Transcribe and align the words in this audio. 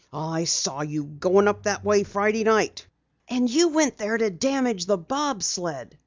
"I 0.11 0.45
saw 0.45 0.81
you 0.81 1.03
goin' 1.03 1.47
up 1.47 1.61
that 1.61 1.85
way 1.85 2.01
Friday 2.01 2.43
night." 2.43 2.87
"And 3.27 3.47
you 3.47 3.67
went 3.67 3.97
there 3.99 4.17
to 4.17 4.31
damage 4.31 4.87
the 4.87 4.97
bob 4.97 5.43
sled!" 5.43 5.95